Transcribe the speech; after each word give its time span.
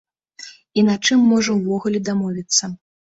І 0.81 0.83
на 0.87 0.95
чым 1.05 1.27
можа 1.33 1.51
ўвогуле 1.57 2.01
дамовіцца. 2.09 2.71